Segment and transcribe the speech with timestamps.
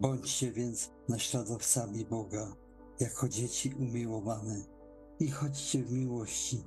[0.00, 2.56] Bądźcie więc naśladowcami Boga,
[3.00, 4.64] jako dzieci umiłowane
[5.20, 6.64] i chodźcie w miłości,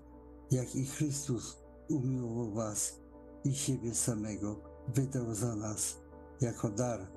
[0.51, 1.57] jak i Chrystus
[1.89, 2.99] umiłował was
[3.43, 4.55] i siebie samego
[4.87, 5.97] wydał za nas
[6.41, 7.07] jako dar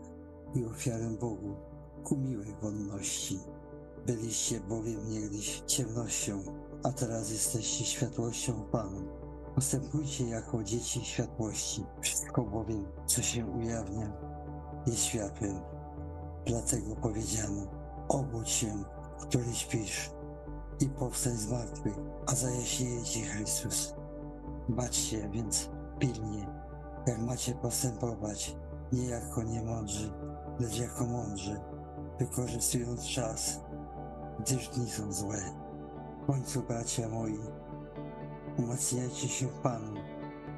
[0.54, 1.56] i ofiarę Bogu
[2.04, 3.38] ku miłej wolności.
[4.06, 6.42] Byliście bowiem niegdyś ciemnością,
[6.82, 9.08] a teraz jesteście światłością Panu.
[9.54, 11.84] Postępujcie jako dzieci światłości.
[12.00, 14.12] Wszystko bowiem, co się ujawnia,
[14.86, 15.79] jest światłem.
[16.50, 17.62] Dlatego powiedziano,
[18.08, 18.84] obudź się,
[19.20, 20.10] który śpisz
[20.80, 21.94] i powstań z martwych,
[22.26, 23.94] a zajaśnieje ci Chrystus.
[24.68, 26.46] Baczcie więc pilnie,
[27.06, 28.56] jak macie postępować,
[28.92, 30.12] nie jako niemądrzy,
[30.60, 31.60] lecz jako mądrzy,
[32.18, 33.60] wykorzystując czas,
[34.40, 35.40] gdyż dni są złe.
[36.22, 37.38] W końcu, bracia moi,
[38.58, 39.94] umacniajcie się w Panu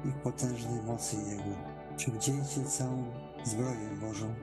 [0.05, 1.55] i potężnej mocy Jego.
[1.97, 3.03] Przywdziejcie całą
[3.43, 4.35] zbroję Bożą,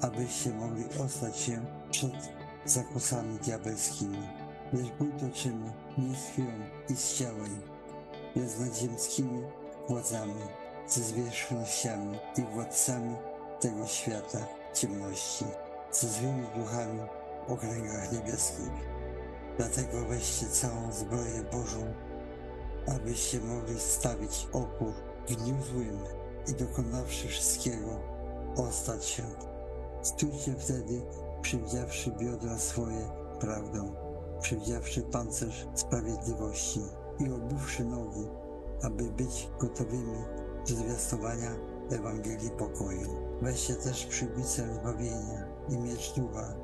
[0.00, 2.12] abyście mogli ostać się przed
[2.64, 4.28] zakusami diabelskimi.
[4.72, 6.52] Lecz bój toczymy nie z krwią
[6.88, 7.60] i z ciałem,
[8.36, 9.42] lecz nad ziemskimi
[9.88, 10.42] władzami,
[10.86, 13.16] ze zwierzchnościami i władcami
[13.60, 14.38] tego świata
[14.74, 15.44] ciemności,
[15.92, 17.00] ze złymi duchami
[17.48, 18.88] w okręgach niebieskich.
[19.56, 21.94] Dlatego weźcie całą zbroję Bożą,
[22.96, 24.92] abyście mogli stawić opór
[25.28, 25.98] w dniu złym
[26.48, 28.00] i dokonawszy wszystkiego,
[28.56, 29.22] ostać się.
[30.02, 31.02] Stójcie wtedy,
[31.42, 33.08] przywdziawszy biodra swoje
[33.40, 33.92] prawdą,
[34.40, 36.80] przywdziawszy pancerz sprawiedliwości
[37.18, 38.28] i obuwszy nogi,
[38.82, 40.18] aby być gotowymi
[40.68, 41.50] do zwiastowania
[41.90, 43.08] Ewangelii pokoju.
[43.42, 46.54] Weźcie też przybicę zbawienia i miecz ducha,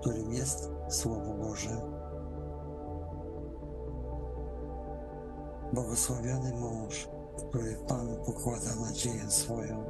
[0.00, 1.80] którym jest Słowo Boże.
[5.72, 9.84] Błogosławiony mąż, który Panu pokłada nadzieję swoją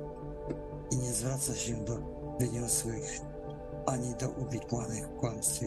[0.91, 3.21] i nie zwraca się do wyniosłych
[3.87, 5.67] ani do uwikłanych w kłamstwie.